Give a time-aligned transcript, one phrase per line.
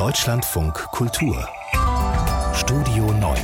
[0.00, 1.46] Deutschlandfunk Kultur
[2.54, 3.38] Studio 9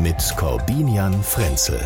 [0.00, 1.80] mit Corbinian Frenzel.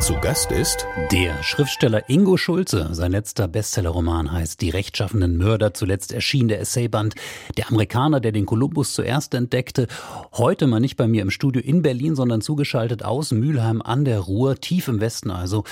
[0.00, 2.88] Zu Gast ist der Schriftsteller Ingo Schulze.
[2.92, 5.74] Sein letzter Bestsellerroman heißt Die rechtschaffenen Mörder.
[5.74, 7.14] Zuletzt erschien der Essayband
[7.58, 9.86] Der Amerikaner, der den Kolumbus zuerst entdeckte.
[10.32, 14.20] Heute mal nicht bei mir im Studio in Berlin, sondern zugeschaltet aus Mülheim an der
[14.20, 15.64] Ruhr, tief im Westen also.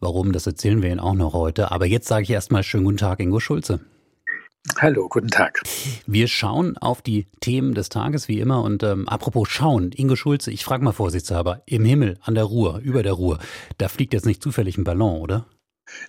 [0.00, 1.70] Warum, das erzählen wir Ihnen auch noch heute.
[1.70, 3.78] Aber jetzt sage ich erstmal schönen guten Tag, Ingo Schulze.
[4.76, 5.62] Hallo, guten Tag.
[6.06, 10.52] Wir schauen auf die Themen des Tages wie immer und ähm, apropos schauen, Ingo Schulze,
[10.52, 13.38] ich frage mal vorsichtshalber, im Himmel, an der Ruhr, über der Ruhr,
[13.78, 15.46] da fliegt jetzt nicht zufällig ein Ballon, oder?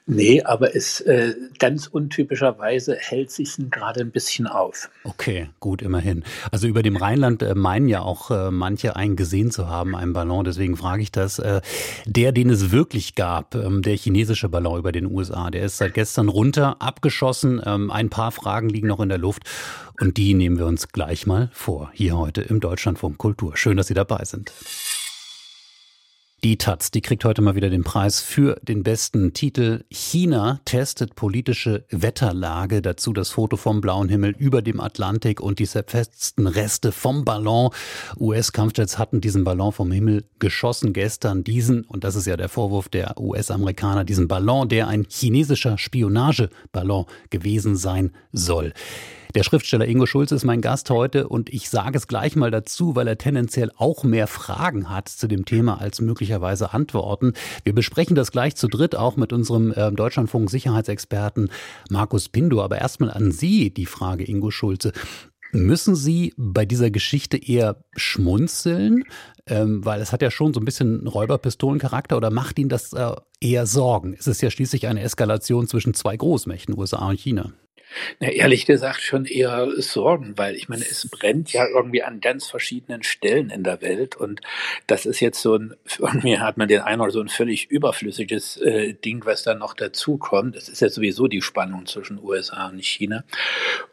[0.05, 4.89] Nee, aber es äh, ganz untypischerweise hält sich gerade ein bisschen auf.
[5.03, 6.23] Okay, gut, immerhin.
[6.51, 10.13] Also über dem Rheinland äh, meinen ja auch äh, manche einen gesehen zu haben, einen
[10.13, 10.45] Ballon.
[10.45, 11.39] Deswegen frage ich das.
[11.39, 11.61] Äh,
[12.05, 15.93] der, den es wirklich gab, ähm, der chinesische Ballon über den USA, der ist seit
[15.93, 17.61] gestern runter, abgeschossen.
[17.65, 19.43] Ähm, ein paar Fragen liegen noch in der Luft
[19.99, 23.57] und die nehmen wir uns gleich mal vor, hier heute im Deutschlandfunk Kultur.
[23.57, 24.51] Schön, dass Sie dabei sind.
[26.45, 29.83] Die Taz, die kriegt heute mal wieder den Preis für den besten Titel.
[29.89, 32.81] China testet politische Wetterlage.
[32.81, 37.71] Dazu das Foto vom blauen Himmel über dem Atlantik und die zerfetzten Reste vom Ballon.
[38.17, 41.43] US-Kampfjets hatten diesen Ballon vom Himmel geschossen gestern.
[41.43, 47.05] Diesen, und das ist ja der Vorwurf der US-Amerikaner, diesen Ballon, der ein chinesischer Spionageballon
[47.31, 48.71] gewesen sein soll.
[49.35, 52.95] Der Schriftsteller Ingo Schulz ist mein Gast heute und ich sage es gleich mal dazu,
[52.95, 57.33] weil er tendenziell auch mehr Fragen hat zu dem Thema als möglicherweise Antworten.
[57.63, 61.51] Wir besprechen das gleich zu dritt auch mit unserem äh, Deutschlandfunk Sicherheitsexperten
[61.91, 62.63] Markus Pindo.
[62.63, 64.93] Aber erstmal an Sie die Frage, Ingo Schulze.
[65.51, 69.03] Müssen Sie bei dieser Geschichte eher schmunzeln,
[69.45, 73.11] ähm, weil es hat ja schon so ein bisschen Räuberpistolencharakter oder macht Ihnen das äh,
[73.39, 74.15] eher Sorgen?
[74.17, 77.53] Es ist ja schließlich eine Eskalation zwischen zwei Großmächten, USA und China.
[78.19, 82.47] Na, ehrlich gesagt schon eher Sorgen, weil ich meine, es brennt ja irgendwie an ganz
[82.47, 84.41] verschiedenen Stellen in der Welt und
[84.87, 88.93] das ist jetzt so ein, irgendwie hat man den Eindruck, so ein völlig überflüssiges äh,
[88.93, 90.55] Ding, was da noch dazu kommt.
[90.55, 93.23] Das ist ja sowieso die Spannung zwischen USA und China.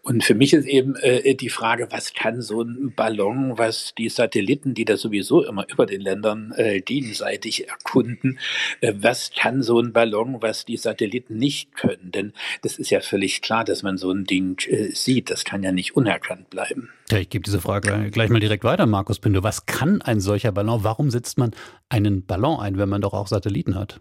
[0.03, 4.09] Und für mich ist eben äh, die Frage, was kann so ein Ballon, was die
[4.09, 8.39] Satelliten, die da sowieso immer über den Ländern äh, gegenseitig erkunden,
[8.81, 12.13] äh, was kann so ein Ballon, was die Satelliten nicht können?
[12.13, 12.33] Denn
[12.63, 15.31] das ist ja völlig klar, dass man so ein Ding äh, sieht.
[15.31, 16.91] Das kann ja nicht unerkannt bleiben.
[17.11, 19.45] Ja, ich gebe diese Frage gleich mal direkt weiter, Markus Pinde.
[19.45, 20.83] Was kann ein solcher Ballon?
[20.83, 21.53] Warum setzt man
[21.89, 24.01] einen Ballon ein, wenn man doch auch Satelliten hat?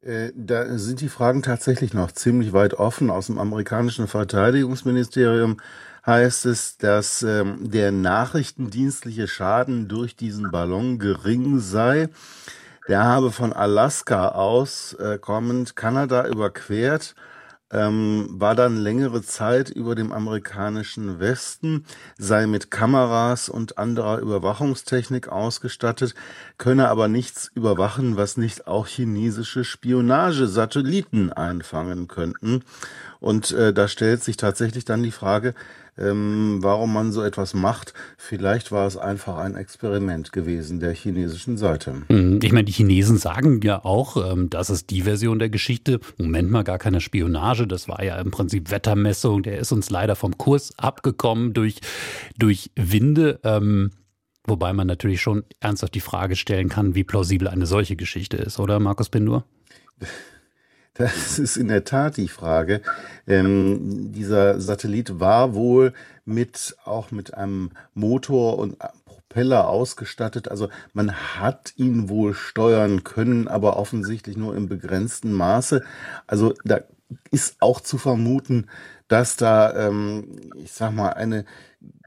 [0.00, 3.10] Äh, da sind die Fragen tatsächlich noch ziemlich weit offen.
[3.10, 5.58] Aus dem amerikanischen Verteidigungsministerium
[6.06, 12.08] heißt es, dass ähm, der nachrichtendienstliche Schaden durch diesen Ballon gering sei.
[12.88, 17.14] Der habe von Alaska aus äh, kommend Kanada überquert
[17.70, 21.84] ähm, war dann längere Zeit über dem amerikanischen Westen,
[22.16, 26.14] sei mit Kameras und anderer Überwachungstechnik ausgestattet,
[26.56, 32.62] könne aber nichts überwachen, was nicht auch chinesische Spionagesatelliten einfangen könnten.
[33.20, 35.54] Und äh, da stellt sich tatsächlich dann die Frage,
[35.98, 37.92] ähm, warum man so etwas macht.
[38.16, 42.02] Vielleicht war es einfach ein Experiment gewesen der chinesischen Seite.
[42.08, 42.38] Mhm.
[42.42, 46.00] Ich meine, die Chinesen sagen ja auch, ähm, das ist die Version der Geschichte.
[46.16, 47.66] Moment mal, gar keine Spionage.
[47.66, 49.42] Das war ja im Prinzip Wettermessung.
[49.42, 51.80] Der ist uns leider vom Kurs abgekommen durch,
[52.38, 53.40] durch Winde.
[53.42, 53.90] Ähm,
[54.44, 58.58] wobei man natürlich schon ernsthaft die Frage stellen kann, wie plausibel eine solche Geschichte ist,
[58.58, 59.44] oder Markus Pindur?
[60.98, 62.82] Das ist in der Tat die Frage.
[63.28, 65.92] Ähm, dieser Satellit war wohl
[66.24, 70.50] mit auch mit einem Motor und Propeller ausgestattet.
[70.50, 75.84] Also man hat ihn wohl steuern können, aber offensichtlich nur im begrenzten Maße.
[76.26, 76.80] Also da
[77.30, 78.66] ist auch zu vermuten,
[79.08, 81.44] dass da, ähm, ich sag mal, eine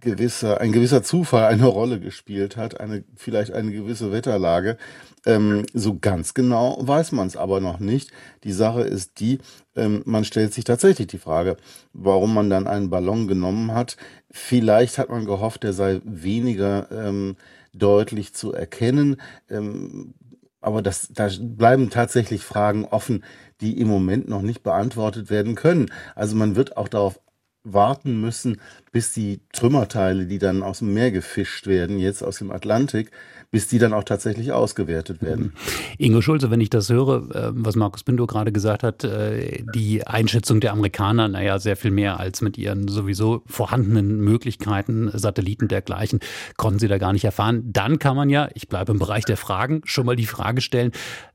[0.02, 4.78] gewisse, ein gewisser Zufall eine Rolle gespielt hat, eine vielleicht eine gewisse Wetterlage.
[5.26, 8.12] Ähm, so ganz genau weiß man es aber noch nicht.
[8.44, 9.40] Die Sache ist die,
[9.76, 11.58] ähm, man stellt sich tatsächlich die Frage,
[11.94, 13.98] warum man dann einen Ballon genommen hat.
[14.32, 17.36] Vielleicht hat man gehofft, der sei weniger ähm,
[17.74, 19.18] deutlich zu erkennen.
[19.50, 20.14] Ähm,
[20.62, 23.24] aber das, da bleiben tatsächlich Fragen offen,
[23.60, 25.92] die im Moment noch nicht beantwortet werden können.
[26.16, 27.20] Also man wird auch darauf
[27.64, 28.60] warten müssen,
[28.92, 33.12] bis die Trümmerteile, die dann aus dem Meer gefischt werden, jetzt aus dem Atlantik,
[33.52, 35.54] bis die dann auch tatsächlich ausgewertet werden.
[35.98, 40.08] Ingo Schulze, wenn ich das höre, äh, was Markus Pinto gerade gesagt hat, äh, die
[40.08, 46.22] Einschätzung der Amerikaner, naja, sehr viel mehr als mit ihren sowieso vorhandenen Möglichkeiten, Satelliten dergleichen,
[46.56, 47.64] konnten sie da gar nicht erfahren.
[47.74, 50.92] Dann kann man ja, ich bleibe im Bereich der Fragen, schon mal die Frage stellen,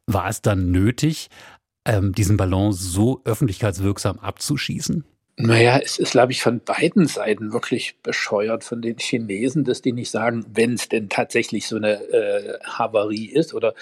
[0.07, 1.29] war es dann nötig,
[1.85, 5.05] ähm, diesen Ballon so öffentlichkeitswirksam abzuschießen?
[5.39, 9.93] Naja, es ist, glaube ich, von beiden Seiten wirklich bescheuert von den Chinesen, dass die
[9.93, 13.75] nicht sagen, wenn es denn tatsächlich so eine äh, Havarie ist oder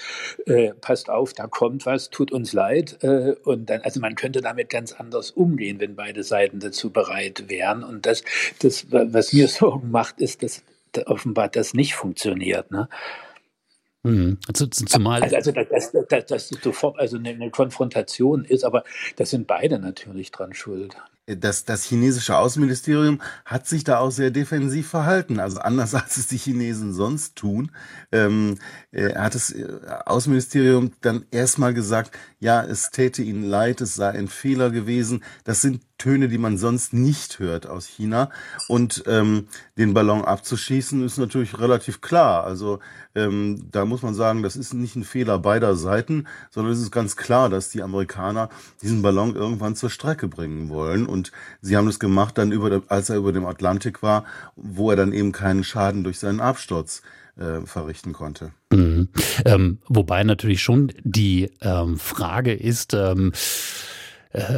[0.47, 2.99] äh, passt auf, da kommt was, tut uns leid.
[3.05, 7.49] Äh, und dann, also man könnte damit ganz anders umgehen, wenn beide Seiten dazu bereit
[7.49, 7.85] wären.
[7.85, 8.25] Und das,
[8.59, 10.65] das was mir Sorgen macht, ist, dass
[11.07, 12.73] offenbar das nicht funktioniert.
[12.73, 12.89] Ne?
[14.03, 14.39] Mhm.
[14.53, 18.83] Zumal also, also dass, dass, dass sofort also eine, eine Konfrontation ist, aber
[19.15, 24.31] das sind beide natürlich dran schuld das, das chinesische Außenministerium hat sich da auch sehr
[24.31, 25.41] defensiv verhalten.
[25.41, 27.71] Also anders als es die Chinesen sonst tun,
[28.13, 28.59] ähm,
[28.93, 29.67] äh, hat das äh,
[30.07, 35.25] Außenministerium dann erstmal gesagt, ja, es täte ihnen leid, es sei ein Fehler gewesen.
[35.45, 38.29] Das sind Töne, die man sonst nicht hört aus China.
[38.69, 39.49] Und ähm,
[39.79, 42.45] den Ballon abzuschießen ist natürlich relativ klar.
[42.45, 42.81] Also
[43.15, 46.91] ähm, da muss man sagen, das ist nicht ein Fehler beider Seiten, sondern es ist
[46.91, 48.49] ganz klar, dass die Amerikaner
[48.83, 51.07] diesen Ballon irgendwann zur Strecke bringen wollen.
[51.15, 51.33] Und
[51.63, 54.25] sie haben das gemacht dann über, als er über dem Atlantik war,
[54.57, 57.01] wo er dann eben keinen Schaden durch seinen Absturz
[57.39, 58.51] äh, verrichten konnte.
[58.73, 59.09] Mhm.
[59.45, 64.04] Ähm, wobei natürlich schon die ähm, Frage ist, ähm, äh,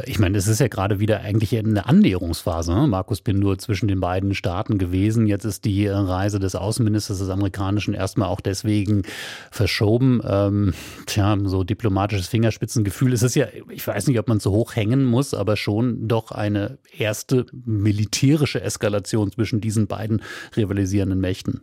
[0.06, 2.74] ich meine, es ist ja gerade wieder eigentlich eine Annäherungsphase.
[2.74, 2.86] Ne?
[2.86, 5.26] Markus Pindur zwischen den beiden Staaten gewesen.
[5.26, 9.02] Jetzt ist die Reise des Außenministers des Amerikanischen erstmal auch deswegen
[9.50, 10.22] verschoben.
[10.26, 10.72] Ähm,
[11.04, 13.12] tja, so diplomatisches Fingerspitzengefühl.
[13.12, 16.32] Es ist ja, ich weiß nicht, ob man so hoch hängen muss, aber schon doch
[16.32, 20.22] eine erste militärische Eskalation zwischen diesen beiden
[20.56, 21.60] rivalisierenden Mächten.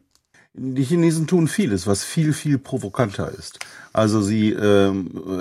[0.55, 3.57] Die Chinesen tun vieles, was viel, viel provokanter ist.
[3.91, 4.93] Also sie äh,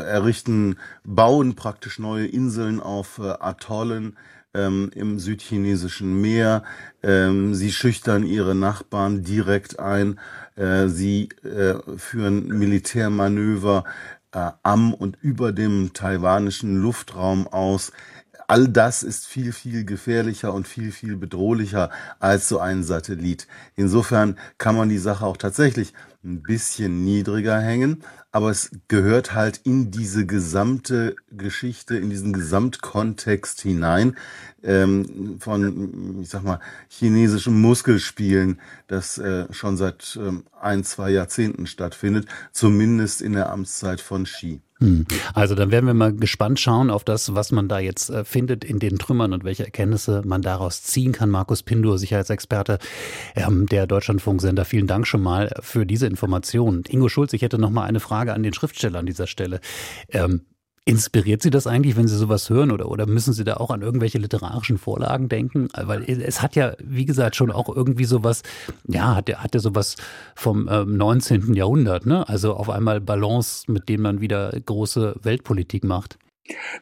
[0.05, 4.17] errichten, bauen praktisch neue Inseln auf äh, Atollen
[4.55, 6.63] ähm, im südchinesischen Meer.
[7.03, 10.19] Ähm, sie schüchtern ihre Nachbarn direkt ein.
[10.57, 13.85] Äh, sie äh, führen Militärmanöver
[14.33, 17.93] äh, am und über dem taiwanischen Luftraum aus
[18.49, 23.47] all das ist viel, viel gefährlicher und viel, viel bedrohlicher als so ein Satellit.
[23.77, 25.93] Insofern kann man die Sache auch tatsächlich
[26.25, 33.61] ein bisschen niedriger hängen, aber es gehört halt in diese gesamte Geschichte, in diesen Gesamtkontext
[33.61, 34.17] hinein
[34.63, 41.67] ähm, von, ich sag mal, chinesischen Muskelspielen, das äh, schon seit ähm, ein, zwei Jahrzehnten
[41.67, 44.63] stattfindet, zumindest in der Amtszeit von Xi.
[44.83, 45.07] Hm.
[45.33, 48.65] Also dann werden wir mal gespannt schauen auf das, was man da jetzt äh, findet
[48.65, 51.31] in den Trümmern und welche Erkenntnisse man daraus ziehen kann.
[51.31, 52.79] Markus Pindur, Sicherheitsexperte
[53.37, 56.83] ähm, der Deutschlandfunksender, vielen Dank schon mal für diese Informationen.
[56.89, 59.61] Ingo Schulz, ich hätte noch mal eine Frage an den Schriftsteller an dieser Stelle.
[60.85, 63.83] Inspiriert Sie das eigentlich, wenn Sie sowas hören oder, oder müssen Sie da auch an
[63.83, 65.69] irgendwelche literarischen Vorlagen denken?
[65.77, 68.43] Weil es hat ja, wie gesagt, schon auch irgendwie sowas,
[68.89, 69.95] ja, hat ja, hat ja sowas
[70.35, 71.55] vom ähm, 19.
[71.55, 72.29] Jahrhundert, ne?
[72.29, 76.19] Also auf einmal Balance, mit dem man wieder große Weltpolitik macht.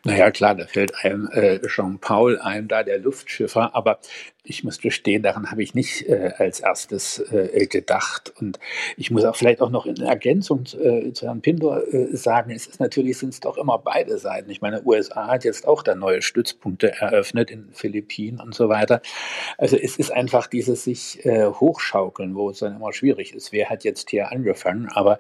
[0.05, 4.01] Naja, klar, da fällt einem äh, Jean-Paul ein, da der Luftschiffer, aber
[4.43, 8.33] ich muss gestehen, daran habe ich nicht äh, als erstes äh, gedacht.
[8.41, 8.59] Und
[8.97, 12.67] ich muss auch vielleicht auch noch in Ergänzung äh, zu Herrn Pindor äh, sagen, es
[12.67, 14.51] ist natürlich sind es doch immer beide Seiten.
[14.51, 19.03] Ich meine, USA hat jetzt auch da neue Stützpunkte eröffnet in Philippinen und so weiter.
[19.59, 23.53] Also es ist einfach dieses sich äh, hochschaukeln, wo es dann immer schwierig ist.
[23.53, 24.89] Wer hat jetzt hier angefangen?
[24.89, 25.19] Aber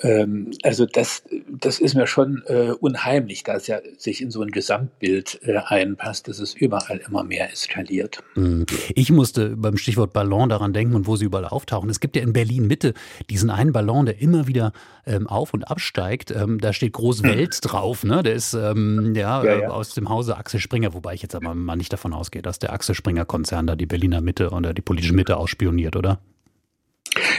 [0.00, 4.50] ähm, also das, das ist mir schon äh, unheimlich, dass ja sich in so ein
[4.50, 8.22] Gesamtbild einpasst, dass es überall immer mehr eskaliert.
[8.34, 8.47] Mhm.
[8.48, 11.90] Ähm, ich musste beim Stichwort Ballon daran denken und wo sie überall auftauchen.
[11.90, 12.94] Es gibt ja in Berlin Mitte
[13.30, 14.72] diesen einen Ballon, der immer wieder
[15.06, 16.30] ähm, auf und absteigt.
[16.30, 17.30] Ähm, da steht groß hm.
[17.30, 18.04] Welt drauf.
[18.04, 18.22] Ne?
[18.22, 21.34] Der ist ähm, ja, ja, ja, äh, aus dem Hause Axel Springer, wobei ich jetzt
[21.34, 24.74] aber mal nicht davon ausgehe, dass der Axel Springer Konzern da die Berliner Mitte oder
[24.74, 26.20] die politische Mitte ausspioniert, oder?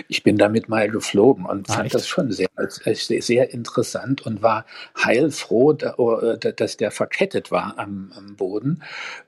[0.07, 1.95] Ich bin damit mal geflogen und ah, fand echt?
[1.95, 4.65] das schon sehr, sehr interessant und war
[4.97, 8.83] heilfroh, oh, dass der verkettet war am, am Boden.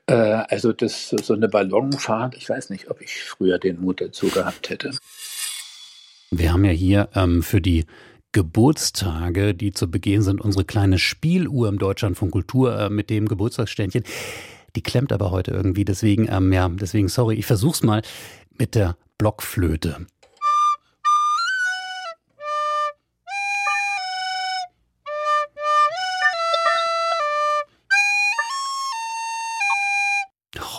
[0.07, 4.27] Äh, also das, so eine Ballonfahrt, ich weiß nicht, ob ich früher den Mut dazu
[4.27, 4.91] gehabt hätte.
[6.31, 7.85] Wir haben ja hier ähm, für die
[8.31, 13.27] Geburtstage, die zu begehen sind, unsere kleine Spieluhr im Deutschland von Kultur äh, mit dem
[13.27, 14.03] Geburtstagsständchen.
[14.75, 18.01] Die klemmt aber heute irgendwie, deswegen, ähm, ja, deswegen, sorry, ich versuch's mal
[18.57, 20.07] mit der Blockflöte.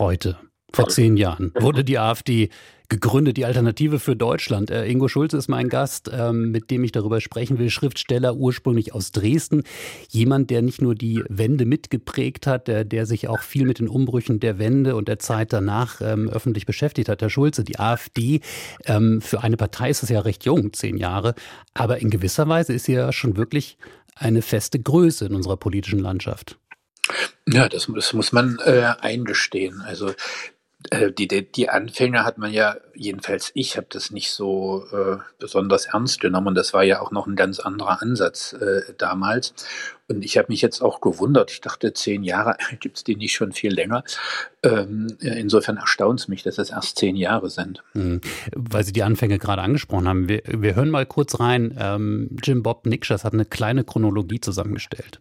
[0.02, 0.36] Heute.
[0.72, 2.48] Vor zehn Jahren wurde die AfD
[2.88, 4.70] gegründet, die Alternative für Deutschland.
[4.70, 7.70] Äh, Ingo Schulze ist mein Gast, ähm, mit dem ich darüber sprechen will.
[7.70, 9.62] Schriftsteller ursprünglich aus Dresden.
[10.10, 13.88] Jemand, der nicht nur die Wende mitgeprägt hat, der, der sich auch viel mit den
[13.88, 17.22] Umbrüchen der Wende und der Zeit danach ähm, öffentlich beschäftigt hat.
[17.22, 18.40] Herr Schulze, die AfD,
[18.86, 21.34] ähm, für eine Partei ist es ja recht jung, zehn Jahre.
[21.74, 23.78] Aber in gewisser Weise ist sie ja schon wirklich
[24.16, 26.58] eine feste Größe in unserer politischen Landschaft.
[27.46, 29.82] Ja, das, das muss man äh, eingestehen.
[29.82, 30.12] Also
[30.90, 35.18] äh, die, die, die Anfänge hat man ja, jedenfalls ich habe das nicht so äh,
[35.38, 36.54] besonders ernst genommen.
[36.54, 39.54] Das war ja auch noch ein ganz anderer Ansatz äh, damals.
[40.08, 41.50] Und ich habe mich jetzt auch gewundert.
[41.50, 44.04] Ich dachte, zehn Jahre gibt es die nicht schon viel länger.
[44.62, 47.82] Ähm, insofern erstaunt es mich, dass es erst zehn Jahre sind.
[47.94, 48.20] Mhm.
[48.54, 50.28] Weil Sie die Anfänge gerade angesprochen haben.
[50.28, 51.76] Wir, wir hören mal kurz rein.
[51.78, 55.20] Ähm, Jim Bob Nikschas hat eine kleine Chronologie zusammengestellt.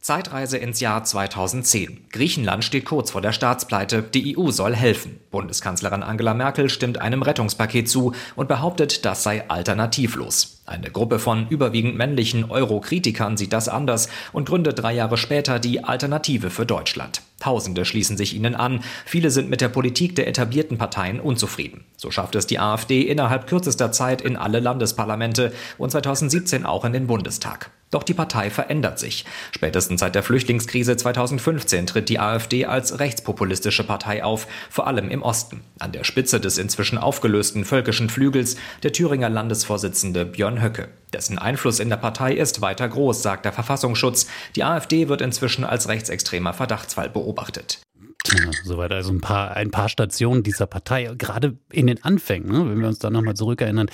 [0.00, 2.06] Zeitreise ins Jahr 2010.
[2.12, 4.02] Griechenland steht kurz vor der Staatspleite.
[4.02, 5.18] Die EU soll helfen.
[5.32, 10.62] Bundeskanzlerin Angela Merkel stimmt einem Rettungspaket zu und behauptet, das sei alternativlos.
[10.66, 15.82] Eine Gruppe von überwiegend männlichen Euro-Kritikern sieht das anders und gründet drei Jahre später die
[15.82, 17.22] Alternative für Deutschland.
[17.40, 18.80] Tausende schließen sich ihnen an.
[19.04, 21.84] Viele sind mit der Politik der etablierten Parteien unzufrieden.
[22.00, 26.92] So schafft es die AfD innerhalb kürzester Zeit in alle Landesparlamente und 2017 auch in
[26.92, 27.72] den Bundestag.
[27.90, 29.24] Doch die Partei verändert sich.
[29.50, 35.22] Spätestens seit der Flüchtlingskrise 2015 tritt die AfD als rechtspopulistische Partei auf, vor allem im
[35.22, 35.62] Osten.
[35.80, 40.90] An der Spitze des inzwischen aufgelösten völkischen Flügels der Thüringer Landesvorsitzende Björn Höcke.
[41.12, 44.28] Dessen Einfluss in der Partei ist weiter groß, sagt der Verfassungsschutz.
[44.54, 47.80] Die AfD wird inzwischen als rechtsextremer Verdachtsfall beobachtet.
[48.26, 52.70] Ja, soweit also ein paar, ein paar Stationen dieser Partei, gerade in den Anfängen, ne,
[52.70, 53.90] wenn wir uns da nochmal zurückerinnern,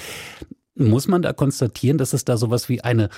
[0.75, 3.11] muss man da konstatieren, dass es da sowas wie eine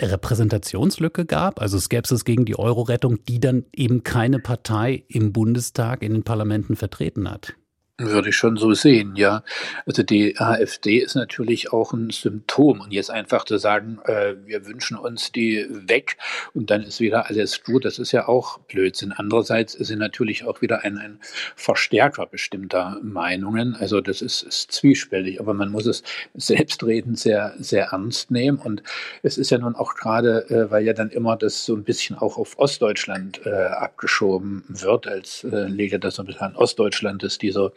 [0.00, 6.12] Repräsentationslücke gab, also Skepsis gegen die Euro-Rettung, die dann eben keine Partei im Bundestag, in
[6.12, 7.54] den Parlamenten vertreten hat.
[7.96, 9.44] Würde ich schon so sehen, ja.
[9.86, 12.80] Also die AfD ist natürlich auch ein Symptom.
[12.80, 16.16] Und jetzt einfach zu sagen, äh, wir wünschen uns die weg
[16.54, 19.12] und dann ist wieder alles gut, das ist ja auch Blödsinn.
[19.12, 21.20] Andererseits ist sie natürlich auch wieder ein, ein
[21.54, 23.76] Verstärker bestimmter Meinungen.
[23.76, 26.02] Also das ist, ist zwiespältig, aber man muss es
[26.34, 28.58] selbstredend sehr, sehr ernst nehmen.
[28.58, 28.82] Und
[29.22, 32.18] es ist ja nun auch gerade, äh, weil ja dann immer das so ein bisschen
[32.18, 37.22] auch auf Ostdeutschland äh, abgeschoben wird, als äh, lege das so ein bisschen an Ostdeutschland,
[37.22, 37.72] ist diese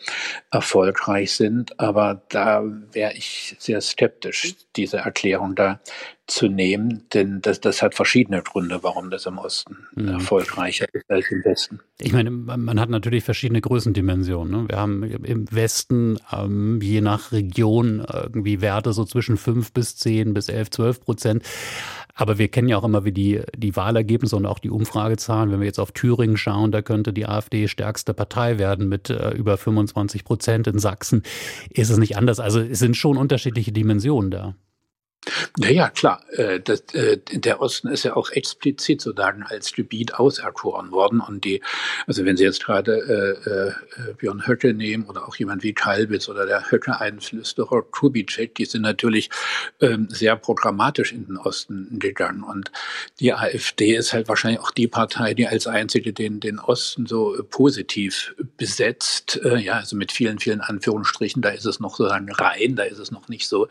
[0.52, 1.80] erfolgreich sind.
[1.80, 5.80] Aber da wäre ich sehr skeptisch, diese Erklärung da
[6.28, 10.10] zu nehmen, denn das, das hat verschiedene Gründe, warum das im Osten mhm.
[10.10, 11.80] erfolgreicher ist als im Westen.
[12.00, 14.64] Ich meine, man hat natürlich verschiedene Größendimensionen.
[14.64, 14.70] Ne?
[14.70, 20.34] Wir haben im Westen ähm, je nach Region irgendwie Werte so zwischen 5 bis 10
[20.34, 21.44] bis 11, 12 Prozent.
[22.20, 25.52] Aber wir kennen ja auch immer wie die, die Wahlergebnisse und auch die Umfragezahlen.
[25.52, 29.30] Wenn wir jetzt auf Thüringen schauen, da könnte die AfD stärkste Partei werden mit äh,
[29.32, 30.66] über 25 Prozent.
[30.66, 31.22] In Sachsen
[31.70, 32.40] ist es nicht anders.
[32.40, 34.56] Also es sind schon unterschiedliche Dimensionen da.
[35.60, 36.24] Ja, ja, klar.
[36.32, 41.20] Äh, das, äh, der Osten ist ja auch explizit sozusagen als Gebiet auserkoren worden.
[41.20, 41.62] Und die,
[42.06, 42.94] also wenn Sie jetzt gerade
[43.46, 48.66] äh, äh, Björn Höcke nehmen oder auch jemand wie Kalbitz oder der Höcke-Einflüsterer Kubitschek, die
[48.66, 49.30] sind natürlich
[49.82, 52.44] ähm, sehr programmatisch in den Osten gegangen.
[52.44, 52.72] Und
[53.20, 57.36] die AfD ist halt wahrscheinlich auch die Partei, die als einzige den, den Osten so
[57.50, 59.40] positiv besetzt.
[59.44, 63.00] Äh, ja, also mit vielen, vielen Anführungsstrichen, da ist es noch sozusagen rein, da ist
[63.00, 63.68] es noch nicht so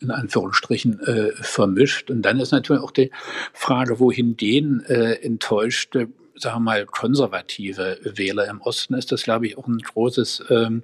[0.00, 2.10] in Anführungsstrichen äh, vermischt.
[2.10, 3.10] Und dann ist natürlich auch die
[3.52, 6.08] Frage, wohin gehen äh, enttäuschte
[6.40, 10.82] sagen wir mal, konservative Wähler im Osten ist das, glaube ich, auch ein großes ähm,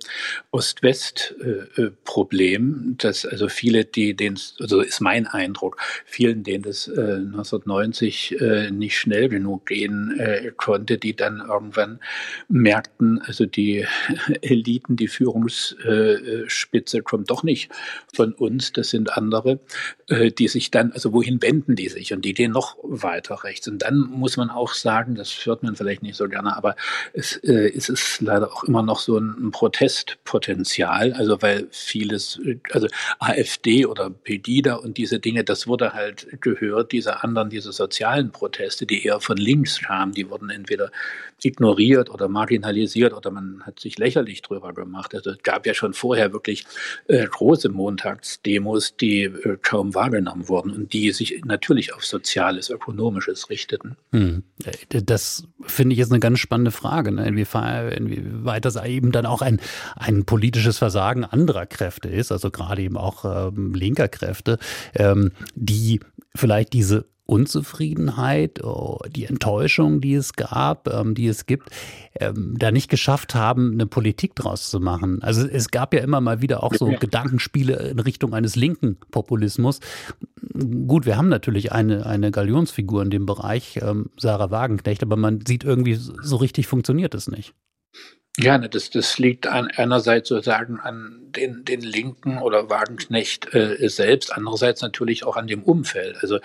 [0.51, 8.41] Ost-West-Problem, dass also viele, die den, also ist mein Eindruck, vielen, denen das äh, 1990
[8.41, 12.01] äh, nicht schnell genug gehen äh, konnte, die dann irgendwann
[12.49, 13.87] merkten, also die
[14.43, 17.71] Eliten, die Führungsspitze kommt doch nicht
[18.13, 19.61] von uns, das sind andere,
[20.09, 23.69] äh, die sich dann, also wohin wenden die sich und die gehen noch weiter rechts.
[23.69, 26.77] Und dann muss man auch sagen, das hört man vielleicht nicht so gerne, aber
[27.13, 32.41] es, äh, es ist leider auch immer noch so ein, ein Protestpotenzial, also weil vieles,
[32.73, 32.89] also
[33.19, 38.87] AfD oder Pegida und diese Dinge, das wurde halt gehört, diese anderen, diese sozialen Proteste,
[38.87, 40.91] die eher von links kamen, die wurden entweder
[41.43, 45.15] ignoriert oder marginalisiert oder man hat sich lächerlich drüber gemacht.
[45.15, 46.65] Also es gab ja schon vorher wirklich
[47.09, 53.51] äh, große Montagsdemos, die äh, kaum wahrgenommen wurden und die sich natürlich auf Soziales, Ökonomisches
[53.51, 53.97] richteten.
[54.13, 54.43] Hm.
[54.89, 57.27] Das finde ich jetzt eine ganz spannende Frage, ne?
[57.27, 59.61] inwieweit das eben dann auch ein,
[59.97, 64.59] ein politisches Versagen anderer Kräfte ist, also gerade eben auch ähm, linker Kräfte,
[64.95, 66.01] ähm, die
[66.35, 71.71] vielleicht diese Unzufriedenheit, oh, die Enttäuschung, die es gab, ähm, die es gibt,
[72.21, 75.23] ähm, da nicht geschafft haben, eine Politik draus zu machen.
[75.23, 79.81] Also es gab ja immer mal wieder auch so Gedankenspiele in Richtung eines linken Populismus.
[80.87, 85.45] Gut, wir haben natürlich eine, eine Galionsfigur in dem Bereich, ähm, Sarah Wagenknecht, aber man
[85.47, 87.55] sieht irgendwie, so richtig funktioniert es nicht.
[88.39, 93.89] Ja, ne, das, das liegt an, einerseits sozusagen an den, den Linken oder Wagenknecht äh,
[93.89, 96.19] selbst, andererseits natürlich auch an dem Umfeld.
[96.21, 96.41] Also,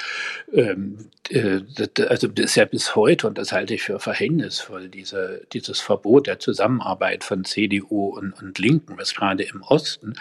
[0.54, 4.88] ähm, äh, das, also das ist ja bis heute, und das halte ich für verhängnisvoll,
[4.88, 10.14] diese, dieses Verbot der Zusammenarbeit von CDU und, und Linken, was gerade im Osten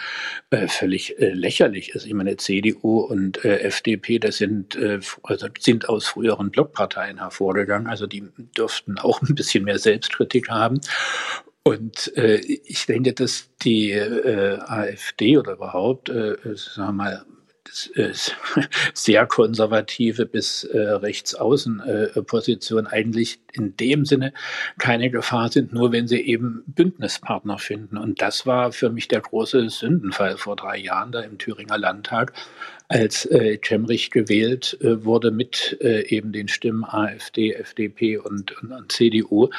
[0.49, 2.05] äh, völlig äh, lächerlich ist.
[2.05, 7.87] Ich meine, CDU und äh, FDP, das sind, äh, also sind aus früheren Blockparteien hervorgegangen,
[7.87, 8.23] also die
[8.57, 10.81] dürften auch ein bisschen mehr Selbstkritik haben.
[11.63, 17.25] Und äh, ich denke, dass die äh, AfD oder überhaupt, äh, sagen wir mal,
[17.95, 18.11] äh,
[18.93, 24.33] sehr konservative bis äh, rechtsaußen äh, eigentlich in dem Sinne
[24.77, 27.97] keine Gefahr sind, nur wenn sie eben Bündnispartner finden.
[27.97, 32.33] Und das war für mich der große Sündenfall vor drei Jahren da im Thüringer Landtag,
[32.91, 38.71] als äh, Kemmerich gewählt äh, wurde mit äh, eben den Stimmen AfD, FDP und, und,
[38.71, 39.49] und, CDU.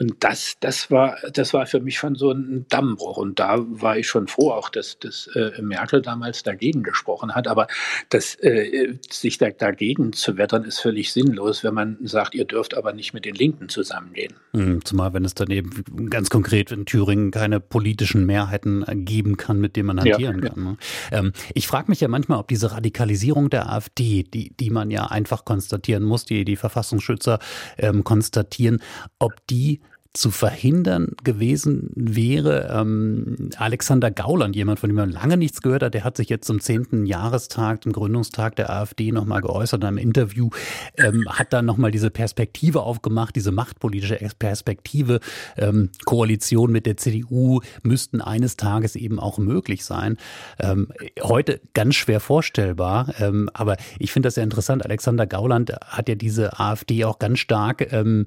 [0.00, 3.16] Und das, das, war, das war für mich schon so ein Dammbruch.
[3.16, 7.46] Und da war ich schon froh, auch dass, dass äh, Merkel damals dagegen gesprochen hat.
[7.46, 7.68] Aber
[8.08, 12.76] das, äh, sich da, dagegen zu wettern, ist völlig sinnlos, wenn man sagt, ihr dürft
[12.76, 14.34] aber nicht mit den Linken zusammengehen.
[14.52, 19.60] Hm, zumal, wenn es dann eben ganz konkret in Thüringen keine politischen Mehrheiten geben kann,
[19.60, 20.64] mit denen man hantieren ja, kann.
[20.64, 20.76] Ne?
[21.12, 25.06] Ähm, ich frage mich ja manchmal, ob diese Radikalisierung der AfD, die, die man ja
[25.06, 27.38] einfach konstatieren muss, die die Verfassungsschützer
[27.76, 28.80] ähm, konstatieren,
[29.18, 29.80] ob die
[30.12, 32.68] zu verhindern gewesen wäre.
[32.76, 36.48] Ähm, Alexander Gauland, jemand, von dem man lange nichts gehört hat, der hat sich jetzt
[36.48, 40.50] zum zehnten Jahrestag, dem Gründungstag der AfD nochmal geäußert in einem Interview,
[40.96, 45.20] ähm, hat dann nochmal diese Perspektive aufgemacht, diese machtpolitische Perspektive.
[45.56, 50.16] Ähm, Koalition mit der CDU müssten eines Tages eben auch möglich sein.
[50.58, 50.88] Ähm,
[51.22, 54.84] heute ganz schwer vorstellbar, ähm, aber ich finde das sehr interessant.
[54.84, 58.26] Alexander Gauland hat ja diese AfD auch ganz stark ähm,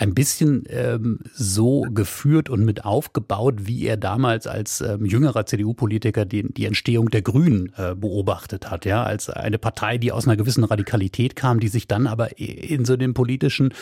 [0.00, 6.24] ein bisschen ähm, so geführt und mit aufgebaut, wie er damals als ähm, jüngerer CDU-Politiker
[6.24, 10.38] die, die Entstehung der Grünen äh, beobachtet hat, ja, als eine Partei, die aus einer
[10.38, 13.74] gewissen Radikalität kam, die sich dann aber in so den politischen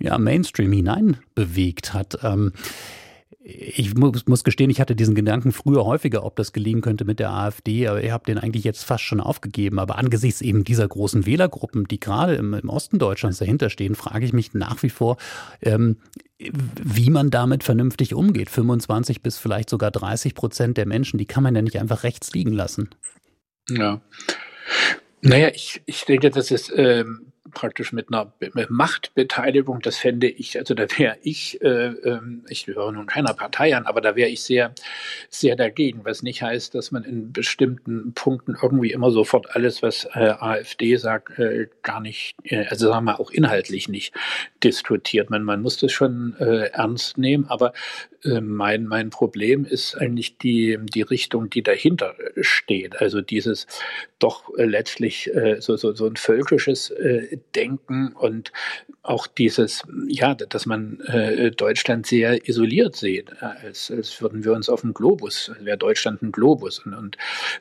[0.00, 2.18] ja, Mainstream hinein bewegt hat.
[2.24, 2.52] Ähm,
[3.38, 7.20] ich muss, muss gestehen, ich hatte diesen Gedanken früher häufiger, ob das gelingen könnte mit
[7.20, 9.78] der AfD, aber ich habe den eigentlich jetzt fast schon aufgegeben.
[9.78, 14.24] Aber angesichts eben dieser großen Wählergruppen, die gerade im, im Osten Deutschlands dahinter stehen, frage
[14.24, 15.16] ich mich nach wie vor,
[15.62, 15.96] ähm,
[16.38, 18.50] wie man damit vernünftig umgeht.
[18.50, 22.32] 25 bis vielleicht sogar 30 Prozent der Menschen, die kann man ja nicht einfach rechts
[22.32, 22.90] liegen lassen.
[23.68, 24.00] Ja.
[25.22, 28.32] Naja, ich, ich denke, das ist ähm, praktisch mit einer
[28.68, 33.76] Machtbeteiligung, das fände ich, also da wäre ich, äh, ähm, ich gehöre nun keiner Partei
[33.76, 34.74] an, aber da wäre ich sehr,
[35.28, 40.06] sehr dagegen, was nicht heißt, dass man in bestimmten Punkten irgendwie immer sofort alles, was
[40.14, 44.14] äh, AfD sagt, äh, gar nicht, äh, also sagen wir auch inhaltlich nicht
[44.62, 45.30] diskutiert.
[45.30, 47.72] Man, man muss das schon äh, ernst nehmen, aber
[48.24, 53.00] äh, mein, mein Problem ist eigentlich die, die Richtung, die dahinter steht.
[53.00, 53.66] Also dieses
[54.18, 55.30] doch letztlich
[55.60, 56.92] so, so, so ein völkisches
[57.54, 58.52] denken und
[59.02, 64.52] auch dieses, ja, dass man äh, Deutschland sehr isoliert sieht, äh, als, als würden wir
[64.52, 67.16] uns auf dem Globus, wäre Deutschland ein Globus und, und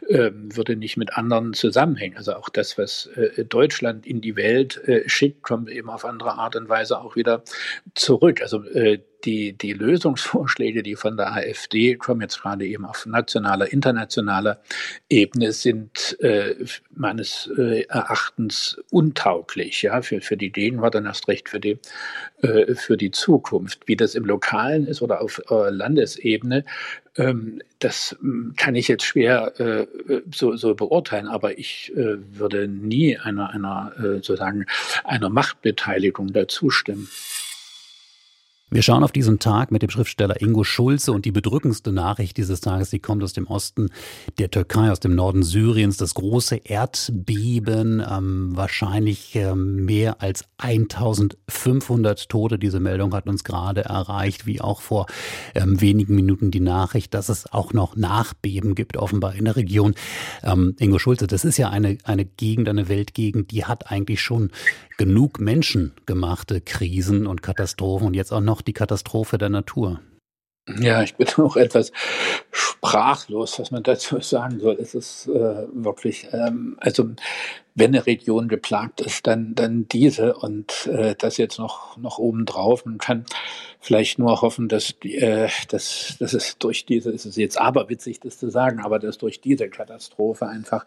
[0.08, 2.18] äh, würde nicht mit anderen zusammenhängen.
[2.18, 6.34] Also auch das, was äh, Deutschland in die Welt äh, schickt, kommt eben auf andere
[6.34, 7.44] Art und Weise auch wieder
[7.96, 8.42] zurück.
[8.42, 13.72] Also äh, die, die Lösungsvorschläge, die von der AfD kommen, jetzt gerade eben auf nationaler,
[13.72, 14.62] internationaler
[15.10, 16.56] Ebene, sind äh,
[16.96, 21.80] meines äh, Erachtens untauglich, ja, für, für die Gegenwart und erst recht für die,
[22.42, 23.88] äh, für die Zukunft.
[23.88, 26.66] Wie das im Lokalen ist oder auf äh, Landesebene,
[27.18, 29.88] ähm, das hm, kann ich jetzt schwer äh,
[30.34, 34.66] so, so beurteilen, aber ich äh, würde nie einer, einer sozusagen
[35.04, 37.10] einer Machtbeteiligung dazu stimmen.
[38.72, 42.62] Wir schauen auf diesen Tag mit dem Schriftsteller Ingo Schulze und die bedrückendste Nachricht dieses
[42.62, 43.90] Tages, die kommt aus dem Osten
[44.38, 45.98] der Türkei, aus dem Norden Syriens.
[45.98, 52.60] Das große Erdbeben, ähm, wahrscheinlich ähm, mehr als 1500 Tote.
[52.60, 55.08] Diese Meldung hat uns gerade erreicht, wie auch vor
[55.56, 59.96] ähm, wenigen Minuten die Nachricht, dass es auch noch Nachbeben gibt, offenbar in der Region.
[60.44, 64.52] Ähm, Ingo Schulze, das ist ja eine, eine Gegend, eine Weltgegend, die hat eigentlich schon
[65.00, 70.00] genug menschengemachte Krisen und Katastrophen und jetzt auch noch die Katastrophe der Natur.
[70.78, 71.92] Ja, ich bin auch etwas
[72.52, 74.78] sprachlos, was man dazu sagen soll.
[74.80, 77.10] Es ist äh, wirklich, ähm, also
[77.74, 82.86] wenn eine Region geplagt ist, dann, dann diese und äh, das jetzt noch, noch obendrauf.
[82.86, 83.26] Man kann
[83.80, 88.38] vielleicht nur hoffen, dass, äh, dass, dass es durch diese, es ist jetzt aberwitzig, das
[88.38, 90.86] zu sagen, aber dass durch diese Katastrophe einfach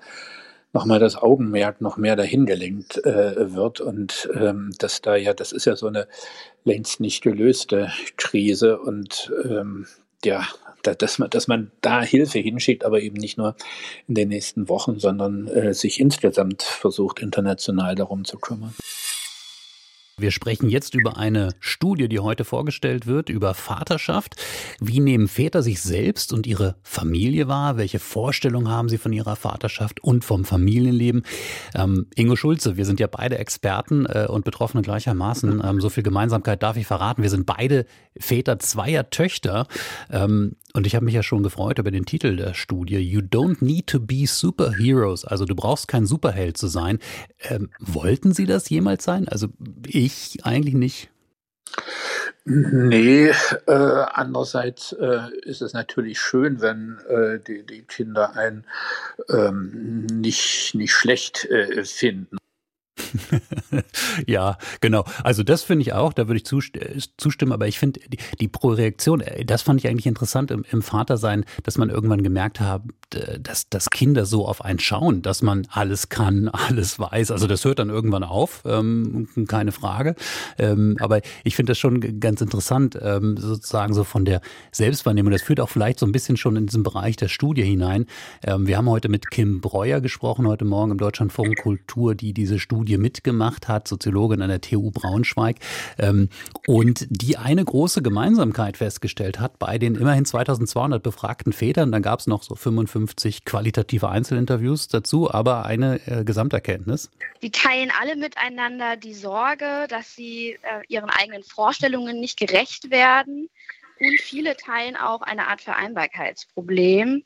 [0.72, 5.52] nochmal das Augenmerk noch mehr dahin gelenkt äh, wird und ähm, dass da ja, das
[5.52, 6.08] ist ja so eine
[6.64, 9.86] längst nicht gelöste Krise und ähm,
[10.24, 10.46] ja,
[10.82, 13.56] da, dass, man, dass man da Hilfe hinschickt, aber eben nicht nur
[14.08, 18.74] in den nächsten Wochen, sondern äh, sich insgesamt versucht, international darum zu kümmern.
[20.22, 24.36] Wir sprechen jetzt über eine Studie, die heute vorgestellt wird, über Vaterschaft.
[24.78, 27.76] Wie nehmen Väter sich selbst und ihre Familie wahr?
[27.76, 31.24] Welche Vorstellungen haben sie von ihrer Vaterschaft und vom Familienleben?
[31.74, 35.60] Ähm, Ingo Schulze, wir sind ja beide Experten äh, und Betroffene gleichermaßen.
[35.64, 37.22] Ähm, so viel Gemeinsamkeit darf ich verraten.
[37.22, 37.84] Wir sind beide
[38.16, 39.66] Väter zweier Töchter.
[40.08, 42.98] Ähm, und ich habe mich ja schon gefreut über den Titel der Studie.
[42.98, 45.24] You don't need to be superheroes.
[45.24, 46.98] Also du brauchst kein Superheld zu sein.
[47.40, 49.28] Ähm, wollten Sie das jemals sein?
[49.28, 49.48] Also
[49.86, 50.11] ich
[50.44, 51.10] eigentlich nicht.
[52.44, 58.66] Nee, äh, andererseits äh, ist es natürlich schön, wenn äh, die, die Kinder einen
[59.28, 62.38] ähm, nicht, nicht schlecht äh, finden.
[64.26, 65.04] ja, genau.
[65.22, 69.20] Also das finde ich auch, da würde ich zustimmen, aber ich finde die, die Pro-Reaktion,
[69.20, 72.82] äh, das fand ich eigentlich interessant im, im Vatersein, dass man irgendwann gemerkt hat,
[73.14, 77.30] äh, dass, dass Kinder so auf einen schauen, dass man alles kann, alles weiß.
[77.30, 80.14] Also das hört dann irgendwann auf, ähm, keine Frage.
[80.58, 84.40] Ähm, aber ich finde das schon ganz interessant, ähm, sozusagen so von der
[84.72, 85.32] Selbstwahrnehmung.
[85.32, 88.06] Das führt auch vielleicht so ein bisschen schon in diesen Bereich der Studie hinein.
[88.44, 92.58] Ähm, wir haben heute mit Kim Breuer gesprochen, heute Morgen im Deutschlandfunk Kultur, die diese
[92.58, 95.56] Studie mitgemacht hat, Soziologin an der TU Braunschweig,
[95.98, 96.28] ähm,
[96.66, 101.92] und die eine große Gemeinsamkeit festgestellt hat bei den immerhin 2200 befragten Vätern.
[101.92, 107.10] Dann gab es noch so 55 50 qualitative Einzelinterviews dazu, aber eine äh, Gesamterkenntnis.
[107.42, 113.48] Die teilen alle miteinander die Sorge, dass sie äh, ihren eigenen Vorstellungen nicht gerecht werden.
[114.02, 117.22] Und viele teilen auch eine Art Vereinbarkeitsproblem.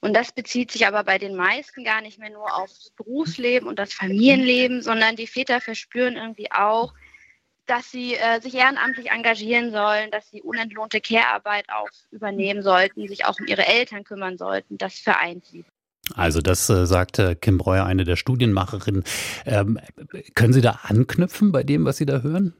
[0.00, 3.66] Und das bezieht sich aber bei den meisten gar nicht mehr nur auf das Berufsleben
[3.66, 6.92] und das Familienleben, sondern die Väter verspüren irgendwie auch,
[7.64, 13.24] dass sie äh, sich ehrenamtlich engagieren sollen, dass sie unentlohnte Care-Arbeit auch übernehmen sollten, sich
[13.24, 14.76] auch um ihre Eltern kümmern sollten.
[14.76, 15.64] Das vereint sie.
[16.14, 19.04] Also das äh, sagte Kim Breuer, eine der Studienmacherinnen.
[19.46, 19.78] Ähm,
[20.34, 22.54] können Sie da anknüpfen bei dem, was Sie da hören?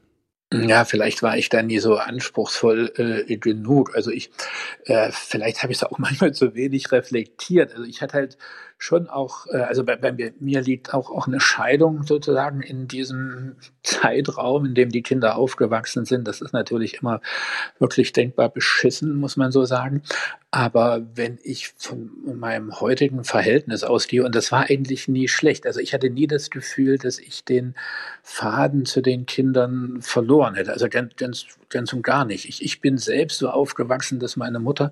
[0.51, 2.91] Ja, vielleicht war ich da nie so anspruchsvoll
[3.27, 3.95] äh, genug.
[3.95, 4.31] Also ich,
[4.85, 7.73] äh, vielleicht habe ich es auch manchmal zu wenig reflektiert.
[7.73, 8.37] Also ich hatte halt
[8.81, 13.57] schon auch, äh, also bei, bei mir, liegt auch, auch eine Scheidung sozusagen in diesem
[13.83, 16.27] Zeitraum, in dem die Kinder aufgewachsen sind.
[16.27, 17.21] Das ist natürlich immer
[17.77, 20.01] wirklich denkbar beschissen, muss man so sagen.
[20.51, 25.79] Aber wenn ich von meinem heutigen Verhältnis ausgehe, und das war eigentlich nie schlecht, also
[25.79, 27.75] ich hatte nie das Gefühl, dass ich den
[28.23, 30.71] Faden zu den Kindern verloren hätte.
[30.71, 32.47] Also ganz, ganz, ganz und gar nicht.
[32.47, 34.89] Ich, ich bin selbst so aufgewachsen, dass meine Mutter,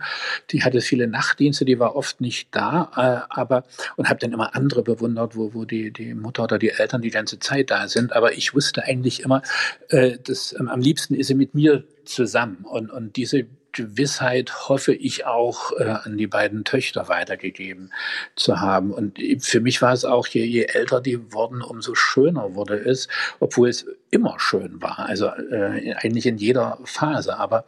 [0.51, 3.63] die hatte viele Nachtdienste, die war oft nicht da, äh, aber
[3.95, 7.09] und habe dann immer andere bewundert, wo, wo die, die Mutter oder die Eltern die
[7.09, 8.13] ganze Zeit da sind.
[8.13, 9.41] Aber ich wusste eigentlich immer,
[9.89, 12.65] äh, dass ähm, am liebsten ist sie mit mir zusammen.
[12.65, 17.93] Und, und diese Gewissheit hoffe ich auch äh, an die beiden Töchter weitergegeben
[18.35, 18.91] zu haben.
[18.91, 23.07] Und für mich war es auch, je, je älter die wurden, umso schöner wurde es,
[23.39, 27.37] obwohl es immer schön war, also äh, eigentlich in jeder Phase.
[27.37, 27.65] Aber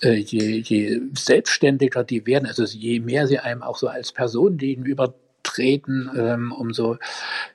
[0.00, 4.58] äh, je, je selbstständiger die werden, also je mehr sie einem auch so als Person
[4.58, 5.14] gegenüber
[5.48, 6.98] treten, ähm, umso,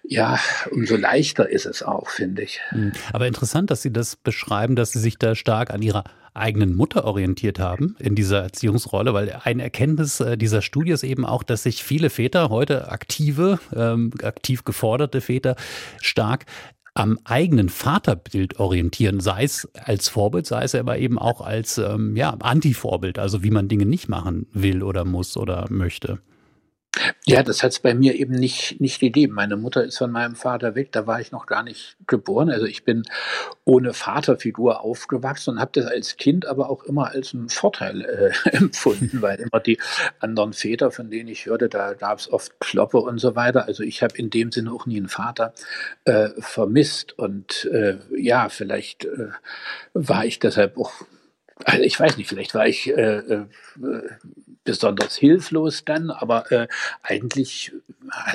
[0.04, 0.40] ja,
[0.72, 2.60] umso leichter ist es auch, finde ich.
[2.70, 2.92] Hm.
[3.12, 6.04] Aber interessant, dass Sie das beschreiben, dass Sie sich da stark an Ihrer
[6.34, 11.26] eigenen Mutter orientiert haben in dieser Erziehungsrolle, weil eine Erkenntnis äh, dieser Studie ist eben
[11.26, 15.56] auch, dass sich viele Väter, heute aktive, ähm, aktiv geforderte Väter,
[16.02, 16.46] stark
[16.96, 22.16] am eigenen Vaterbild orientieren, sei es als Vorbild, sei es aber eben auch als ähm,
[22.16, 26.20] ja, Anti-Vorbild, also wie man Dinge nicht machen will oder muss oder möchte.
[27.26, 29.34] Ja, das hat es bei mir eben nicht, nicht gegeben.
[29.34, 32.50] Meine Mutter ist von meinem Vater weg, da war ich noch gar nicht geboren.
[32.50, 33.04] Also ich bin
[33.66, 38.50] ohne Vaterfigur aufgewachsen und habe das als Kind aber auch immer als einen Vorteil äh,
[38.56, 39.80] empfunden, weil immer die
[40.20, 43.66] anderen Väter, von denen ich hörte, da gab es oft Kloppe und so weiter.
[43.66, 45.54] Also ich habe in dem Sinne auch nie einen Vater
[46.06, 47.18] äh, vermisst.
[47.18, 49.30] Und äh, ja, vielleicht äh,
[49.94, 50.94] war ich deshalb auch
[51.66, 53.46] also ich weiß nicht, vielleicht war ich äh, äh,
[54.64, 56.68] besonders hilflos dann, aber äh,
[57.02, 57.74] eigentlich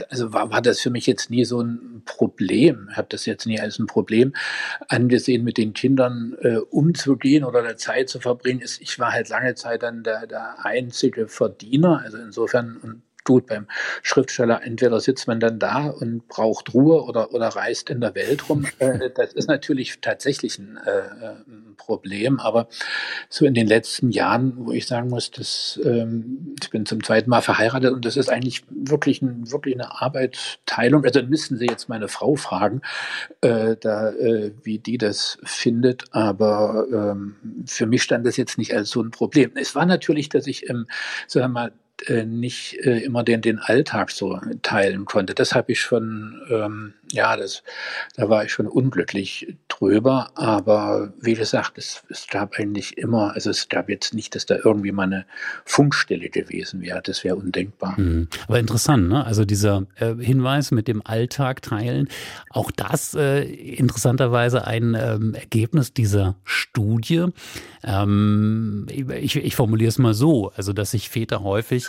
[0.09, 2.89] also war, war das für mich jetzt nie so ein Problem.
[2.91, 4.35] Ich habe das jetzt nie als ein Problem
[4.89, 8.63] angesehen, mit den Kindern äh, umzugehen oder der Zeit zu verbringen.
[8.81, 13.67] Ich war halt lange Zeit dann der, der einzige Verdiener, also insofern und tut beim
[14.03, 14.63] Schriftsteller.
[14.65, 18.67] Entweder sitzt man dann da und braucht Ruhe oder, oder reist in der Welt rum.
[18.79, 22.69] Äh, das ist natürlich tatsächlich ein, äh, ein Problem, aber
[23.29, 27.29] so in den letzten Jahren, wo ich sagen muss, dass, ähm, ich bin zum zweiten
[27.29, 31.05] Mal verheiratet und das ist eigentlich wirklich, ein, wirklich eine Arbeitsteilung.
[31.05, 32.83] Also müssten Sie jetzt meine Frau fragen,
[33.41, 38.75] äh, da, äh, wie die das findet, aber ähm, für mich stand das jetzt nicht
[38.75, 39.51] als so ein Problem.
[39.57, 40.87] Es war natürlich, dass ich, ähm,
[41.27, 41.73] sagen wir mal,
[42.07, 45.35] äh, nicht äh, immer den, den Alltag so teilen konnte.
[45.35, 47.63] Das habe ich schon, ähm, ja, das,
[48.15, 50.31] da war ich schon unglücklich drüber.
[50.37, 54.57] Aber wie gesagt, es, es gab eigentlich immer, also es gab jetzt nicht, dass da
[54.63, 55.27] irgendwie mal eine
[55.65, 57.03] Funkstelle gewesen wäre.
[57.03, 57.99] Das wäre undenkbar.
[57.99, 58.29] Mhm.
[58.47, 59.25] Aber interessant, ne?
[59.25, 62.09] Also dieser äh, Hinweis mit dem Alltag teilen,
[62.51, 67.27] auch das äh, interessanterweise ein ähm, Ergebnis dieser Studie.
[67.83, 71.88] Ähm, ich, ich formuliere es mal so, also dass sich Väter häufig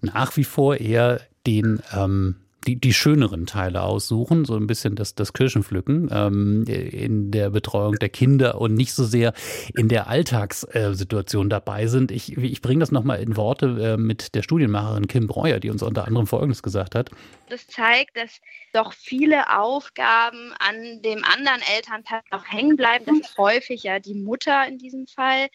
[0.00, 5.14] nach wie vor eher den ähm, die, die schöneren Teile aussuchen, so ein bisschen das,
[5.14, 9.32] das Kirschenpflücken ähm, in der Betreuung der Kinder und nicht so sehr
[9.74, 12.10] in der Alltagssituation dabei sind.
[12.10, 15.82] Ich, ich bringe das nochmal in Worte äh, mit der Studienmacherin Kim Breuer, die uns
[15.82, 17.10] unter anderem Folgendes gesagt hat.
[17.48, 18.40] Das zeigt, dass
[18.72, 23.06] doch viele Aufgaben an dem anderen Elternteil noch hängen bleiben.
[23.06, 25.48] Das ist häufig ja die Mutter in diesem Fall.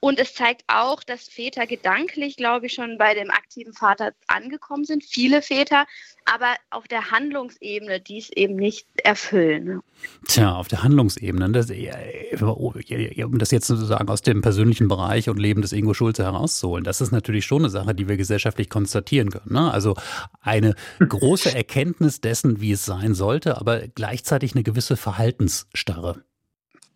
[0.00, 4.84] Und es zeigt auch, dass Väter gedanklich, glaube ich, schon bei dem aktiven Vater angekommen
[4.84, 5.02] sind.
[5.02, 5.86] Viele Väter,
[6.26, 9.64] aber auf der Handlungsebene dies eben nicht erfüllen.
[9.64, 9.80] Ne?
[10.28, 15.62] Tja, auf der Handlungsebene, das, um das jetzt sozusagen aus dem persönlichen Bereich und Leben
[15.62, 19.54] des Ingo Schulze herauszuholen, das ist natürlich schon eine Sache, die wir gesellschaftlich konstatieren können.
[19.54, 19.72] Ne?
[19.72, 19.94] Also
[20.42, 26.22] eine große Erkenntnis dessen, wie es sein sollte, aber gleichzeitig eine gewisse Verhaltensstarre.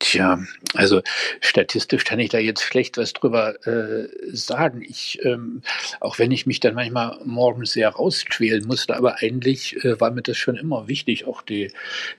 [0.01, 0.43] Tja,
[0.75, 1.03] also
[1.43, 4.83] statistisch kann ich da jetzt schlecht was drüber äh, sagen.
[4.83, 5.61] Ich, ähm,
[6.01, 10.23] auch wenn ich mich dann manchmal morgens sehr rausquälen musste, aber eigentlich äh, war mir
[10.23, 11.71] das schon immer wichtig, auch die,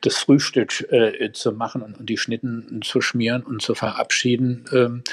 [0.02, 4.63] das Frühstück äh, zu machen und, und, die Schnitten zu schmieren und zu verabschieden.
[4.72, 5.04] Ähm,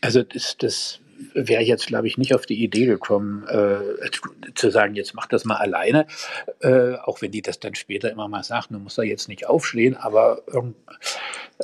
[0.00, 1.00] also das, das
[1.34, 4.10] wäre ich jetzt, glaube ich, nicht auf die Idee gekommen, äh,
[4.54, 6.06] zu sagen, jetzt mach das mal alleine,
[6.60, 9.46] äh, auch wenn die das dann später immer mal sagt, du musst da jetzt nicht
[9.46, 10.42] aufstehen, aber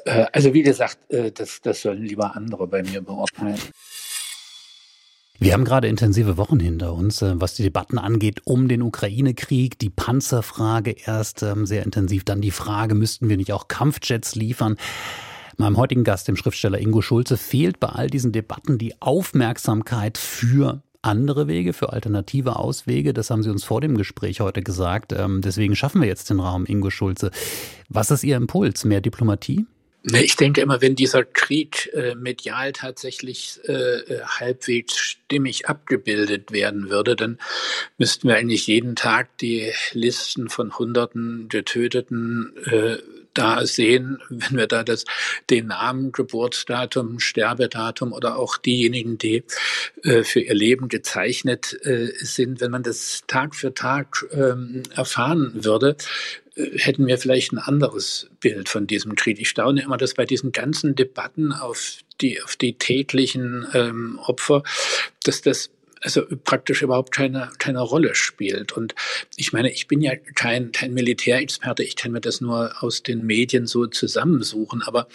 [0.04, 3.58] äh, also wie gesagt, äh, das, das sollen lieber andere bei mir beurteilen.
[5.42, 9.78] Wir haben gerade intensive Wochen hinter uns, äh, was die Debatten angeht um den Ukraine-Krieg,
[9.78, 14.76] die Panzerfrage erst ähm, sehr intensiv, dann die Frage, müssten wir nicht auch Kampfjets liefern?
[15.60, 20.82] Meinem heutigen Gast, dem Schriftsteller Ingo Schulze, fehlt bei all diesen Debatten die Aufmerksamkeit für
[21.02, 23.12] andere Wege, für alternative Auswege.
[23.12, 25.12] Das haben Sie uns vor dem Gespräch heute gesagt.
[25.12, 27.30] Ähm, deswegen schaffen wir jetzt den Raum, Ingo Schulze.
[27.90, 28.86] Was ist Ihr Impuls?
[28.86, 29.66] Mehr Diplomatie?
[30.02, 36.88] Ich denke immer, wenn dieser Krieg äh, medial tatsächlich äh, äh, halbwegs stimmig abgebildet werden
[36.88, 37.38] würde, dann
[37.98, 42.96] müssten wir eigentlich jeden Tag die Listen von Hunderten Getöteten äh,
[43.34, 45.04] da sehen, wenn wir da das,
[45.48, 49.44] den Namen, Geburtsdatum, Sterbedatum oder auch diejenigen, die
[50.02, 55.52] äh, für ihr Leben gezeichnet äh, sind, wenn man das Tag für Tag ähm, erfahren
[55.64, 55.96] würde,
[56.54, 59.40] äh, hätten wir vielleicht ein anderes Bild von diesem Krieg.
[59.40, 64.62] Ich staune immer, dass bei diesen ganzen Debatten auf die, auf die täglichen ähm, Opfer,
[65.24, 65.70] dass das
[66.02, 68.72] also praktisch überhaupt keine, keine Rolle spielt.
[68.72, 68.94] Und
[69.36, 73.24] ich meine, ich bin ja kein, kein Militärexperte, ich kann mir das nur aus den
[73.26, 75.08] Medien so zusammensuchen, aber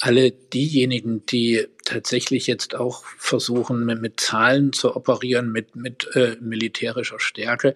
[0.00, 6.36] alle diejenigen, die tatsächlich jetzt auch versuchen, mit, mit Zahlen zu operieren, mit, mit äh,
[6.40, 7.74] militärischer Stärke,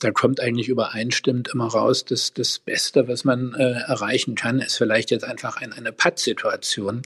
[0.00, 4.76] da kommt eigentlich übereinstimmend immer raus, dass das Beste, was man äh, erreichen kann, ist
[4.76, 7.02] vielleicht jetzt einfach ein, eine Pattsituation.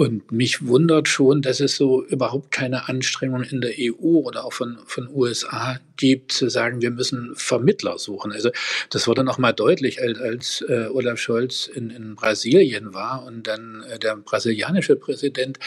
[0.00, 4.52] Und mich wundert schon, dass es so überhaupt keine Anstrengung in der EU oder auch
[4.52, 8.30] von, von USA gibt, zu sagen, wir müssen Vermittler suchen.
[8.30, 8.50] Also
[8.90, 13.48] das wurde noch mal deutlich, als, als äh, Olaf Scholz in, in Brasilien war und
[13.48, 15.58] dann äh, der brasilianische Präsident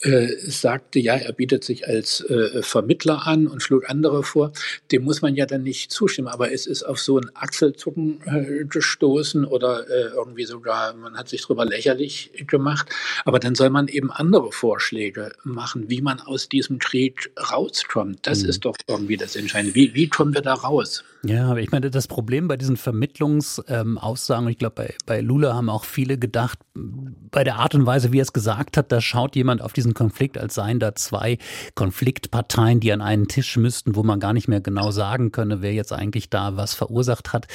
[0.00, 4.52] äh, sagte, ja, er bietet sich als äh, Vermittler an und schlug andere vor.
[4.92, 6.28] Dem muss man ja dann nicht zustimmen.
[6.28, 11.28] Aber es ist auf so ein Achselzucken äh, gestoßen oder äh, irgendwie sogar, man hat
[11.28, 12.88] sich darüber lächerlich gemacht.
[13.26, 18.26] Aber dann soll man eben andere Vorschläge machen, wie man aus diesem Krieg rauskommt.
[18.26, 18.48] Das mhm.
[18.48, 19.74] ist doch irgendwie das Entscheidende.
[19.74, 21.04] Wie, wie kommen wir da raus?
[21.24, 25.54] Ja, aber ich meine, das Problem bei diesen Vermittlungsaussagen, ähm, ich glaube, bei, bei Lula
[25.54, 29.00] haben auch viele gedacht, bei der Art und Weise, wie er es gesagt hat, da
[29.00, 31.38] schaut jemand auf diesen Konflikt, als seien da zwei
[31.74, 35.72] Konfliktparteien, die an einen Tisch müssten, wo man gar nicht mehr genau sagen könne, wer
[35.72, 37.46] jetzt eigentlich da was verursacht hat.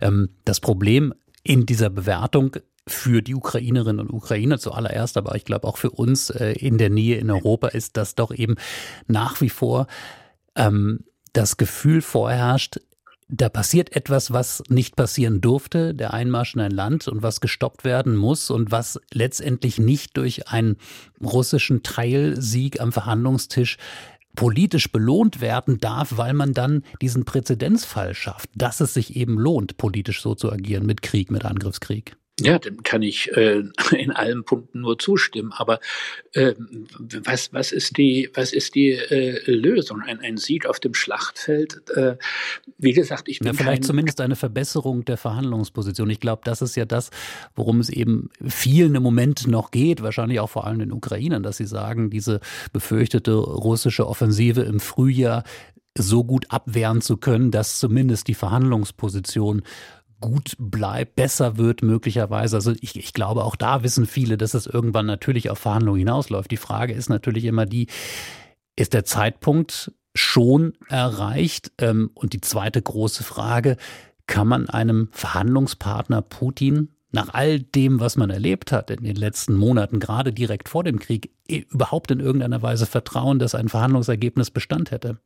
[0.00, 2.56] Ähm, das Problem in dieser Bewertung
[2.88, 6.90] für die Ukrainerinnen und Ukrainer zuallererst, aber ich glaube auch für uns äh, in der
[6.90, 8.56] Nähe in Europa ist das doch eben
[9.06, 9.86] nach wie vor
[10.56, 12.80] ähm, das Gefühl vorherrscht,
[13.30, 17.84] da passiert etwas, was nicht passieren durfte, der Einmarsch in ein Land und was gestoppt
[17.84, 20.76] werden muss und was letztendlich nicht durch einen
[21.22, 23.76] russischen Teilsieg am Verhandlungstisch
[24.34, 29.76] politisch belohnt werden darf, weil man dann diesen Präzedenzfall schafft, dass es sich eben lohnt,
[29.76, 32.16] politisch so zu agieren mit Krieg, mit Angriffskrieg.
[32.40, 33.64] Ja, dem kann ich äh,
[33.96, 35.52] in allen Punkten nur zustimmen.
[35.56, 35.80] Aber
[36.32, 36.54] äh,
[37.24, 40.02] was, was ist die, was ist die äh, Lösung?
[40.02, 41.82] Ein, ein Sieg auf dem Schlachtfeld?
[41.90, 42.16] Äh,
[42.78, 46.10] wie gesagt, ich bin ja, vielleicht zumindest eine Verbesserung der Verhandlungsposition.
[46.10, 47.10] Ich glaube, das ist ja das,
[47.56, 51.56] worum es eben vielen im Moment noch geht, wahrscheinlich auch vor allem den Ukrainern, dass
[51.56, 52.40] sie sagen, diese
[52.72, 55.42] befürchtete russische Offensive im Frühjahr
[55.96, 59.62] so gut abwehren zu können, dass zumindest die Verhandlungsposition
[60.20, 62.56] gut bleibt, besser wird möglicherweise.
[62.56, 66.50] Also ich, ich glaube, auch da wissen viele, dass es irgendwann natürlich auf Verhandlungen hinausläuft.
[66.50, 67.86] Die Frage ist natürlich immer die,
[68.76, 71.72] ist der Zeitpunkt schon erreicht?
[71.78, 73.76] Ähm, und die zweite große Frage,
[74.26, 79.54] kann man einem Verhandlungspartner Putin nach all dem, was man erlebt hat in den letzten
[79.54, 84.90] Monaten, gerade direkt vor dem Krieg, überhaupt in irgendeiner Weise vertrauen, dass ein Verhandlungsergebnis Bestand
[84.90, 85.18] hätte?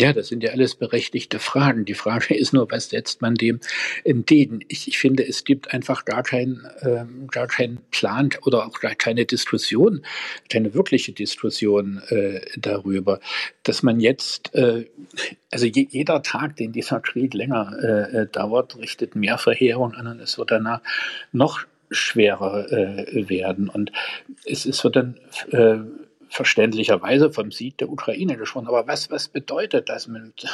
[0.00, 1.84] Ja, das sind ja alles berechtigte Fragen.
[1.84, 3.60] Die Frage ist nur, was setzt man dem
[4.04, 4.60] entgegen?
[4.68, 8.94] Ich, ich finde, es gibt einfach gar keinen ähm, gar keinen Plan oder auch gar
[8.94, 10.02] keine Diskussion,
[10.48, 13.20] keine wirkliche Diskussion äh, darüber,
[13.64, 14.86] dass man jetzt, äh,
[15.50, 20.06] also je, jeder Tag, den dieser Krieg länger äh, äh dauert, richtet mehr Verheerung an
[20.06, 20.80] und es wird danach
[21.32, 23.68] noch schwerer äh, werden.
[23.68, 23.92] Und
[24.44, 25.16] es, es wird dann
[25.50, 25.78] äh,
[26.32, 28.66] verständlicherweise vom Sieg der Ukraine gesprochen.
[28.66, 30.06] Aber was, was bedeutet das?
[30.06, 30.44] Und,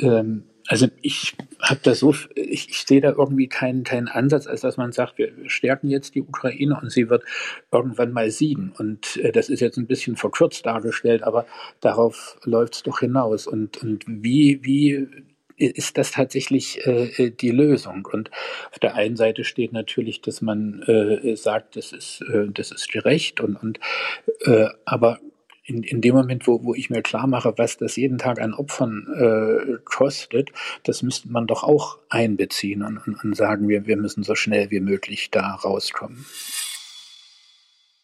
[0.00, 4.60] ähm, also ich habe da so, ich, ich sehe da irgendwie keinen, keinen Ansatz, als
[4.60, 7.24] dass man sagt, wir stärken jetzt die Ukraine und sie wird
[7.72, 8.72] irgendwann mal siegen.
[8.78, 11.46] Und äh, das ist jetzt ein bisschen verkürzt dargestellt, aber
[11.80, 13.46] darauf läuft es doch hinaus.
[13.46, 15.08] Und, und wie, wie
[15.56, 18.08] ist das tatsächlich äh, die Lösung.
[18.10, 18.30] Und
[18.70, 22.90] auf der einen Seite steht natürlich, dass man äh, sagt, das ist, äh, das ist
[22.90, 23.80] gerecht und, und
[24.44, 25.20] äh, aber
[25.64, 28.52] in, in dem Moment, wo, wo ich mir klar mache, was das jeden Tag an
[28.52, 30.50] Opfern äh, kostet,
[30.82, 34.70] das müsste man doch auch einbeziehen und, und, und sagen, wir, wir müssen so schnell
[34.70, 36.26] wie möglich da rauskommen.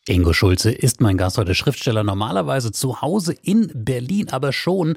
[0.09, 4.97] Ingo Schulze ist mein Gast heute, Schriftsteller, normalerweise zu Hause in Berlin, aber schon,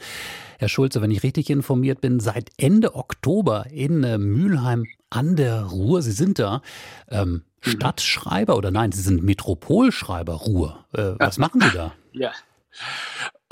[0.57, 5.63] Herr Schulze, wenn ich richtig informiert bin, seit Ende Oktober in äh, Mülheim an der
[5.63, 6.01] Ruhr.
[6.01, 6.61] Sie sind da
[7.09, 7.69] ähm, mhm.
[7.69, 10.85] Stadtschreiber oder nein, Sie sind Metropolschreiber Ruhr.
[10.93, 11.93] Äh, was machen Sie da?
[12.13, 12.31] Ja.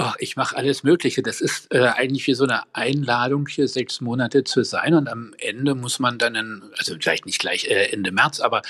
[0.02, 1.22] Oh, ich mache alles Mögliche.
[1.22, 4.94] Das ist äh, eigentlich wie so eine Einladung, hier sechs Monate zu sein.
[4.94, 8.62] Und am Ende muss man dann, in, also vielleicht nicht gleich äh, Ende März, aber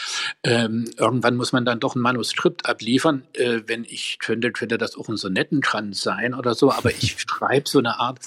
[0.43, 3.21] ähm, irgendwann muss man dann doch ein Manuskript abliefern.
[3.33, 6.71] Äh, wenn ich könnte, könnte das auch ein Sonettenkranz sein oder so.
[6.71, 8.21] Aber ich schreibe so eine Art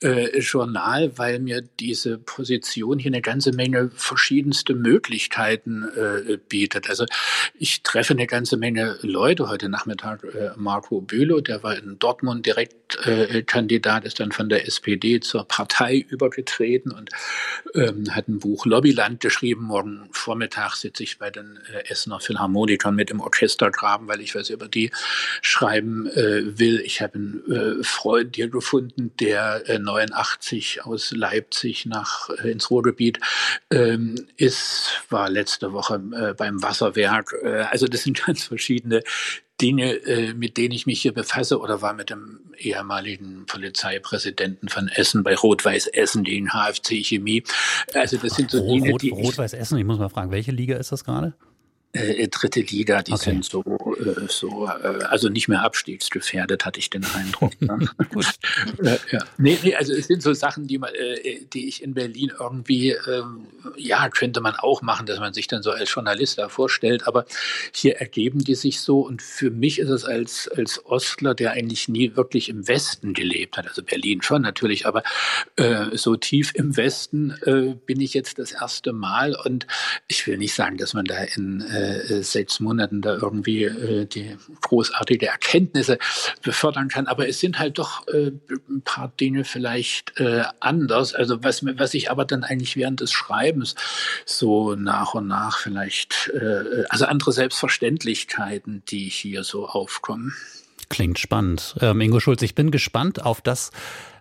[0.00, 6.88] äh, Journal, weil mir diese Position hier eine ganze Menge verschiedenste Möglichkeiten äh, bietet.
[6.88, 7.06] Also
[7.58, 9.48] ich treffe eine ganze Menge Leute.
[9.48, 14.48] Heute Nachmittag äh, Marco Bülow, der war in Dortmund und Direktkandidat äh, ist dann von
[14.48, 17.10] der SPD zur Partei übergetreten und
[17.74, 19.64] ähm, hat ein Buch Lobbyland geschrieben.
[19.64, 24.50] Morgen Vormittag sitze ich bei den äh, Essener Philharmonikern mit im Orchestergraben, weil ich was
[24.50, 24.90] über die
[25.42, 26.80] schreiben äh, will.
[26.84, 32.70] Ich habe einen äh, Freund hier gefunden, der 89 äh, aus Leipzig nach äh, ins
[32.70, 33.18] Ruhrgebiet
[33.70, 35.98] ähm, ist, war letzte Woche
[36.36, 37.34] beim Wasserwerk.
[37.70, 39.02] also das sind ganz verschiedene
[39.60, 44.88] Dinge, äh, mit denen ich mich hier befasse, oder war mit dem ehemaligen Polizeipräsidenten von
[44.88, 47.42] Essen bei Rot-Weiß Essen, den HFC Chemie.
[47.94, 50.76] Also das sind so Rot, Dinge, die Rot-Weiß Essen, ich muss mal fragen, welche Liga
[50.76, 51.34] ist das gerade?
[51.92, 53.30] Äh, dritte Liga, die okay.
[53.30, 53.62] sind so,
[53.98, 57.60] äh, so äh, also nicht mehr abstiegsgefährdet, hatte ich den Eindruck.
[57.60, 57.78] Ne?
[58.82, 59.24] äh, ja.
[59.38, 62.90] nee, nee, also es sind so Sachen, die, man, äh, die ich in Berlin irgendwie,
[62.90, 63.46] ähm,
[63.76, 67.24] ja, könnte man auch machen, dass man sich dann so als Journalist da vorstellt, aber
[67.72, 71.88] hier ergeben die sich so und für mich ist es als, als Ostler, der eigentlich
[71.88, 75.02] nie wirklich im Westen gelebt hat, also Berlin schon natürlich, aber
[75.56, 79.66] äh, so tief im Westen äh, bin ich jetzt das erste Mal und
[80.08, 84.06] ich will nicht sagen, dass man da in äh, äh, sechs Monaten da irgendwie äh,
[84.06, 85.98] die großartige Erkenntnisse
[86.42, 87.06] befördern kann.
[87.06, 88.32] Aber es sind halt doch äh,
[88.68, 91.14] ein paar Dinge vielleicht äh, anders.
[91.14, 93.74] Also was, was ich aber dann eigentlich während des Schreibens
[94.24, 100.34] so nach und nach vielleicht, äh, also andere Selbstverständlichkeiten, die hier so aufkommen.
[100.88, 101.76] Klingt spannend.
[101.80, 103.70] Ähm, Ingo Schulz, ich bin gespannt auf das,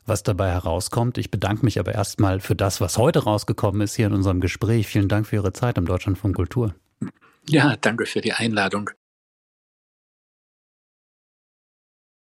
[0.06, 1.18] was dabei herauskommt.
[1.18, 4.88] Ich bedanke mich aber erstmal für das, was heute rausgekommen ist hier in unserem Gespräch.
[4.88, 6.74] Vielen Dank für Ihre Zeit im Deutschlandfunk Kultur.
[7.50, 8.90] Ja, danke für die Einladung.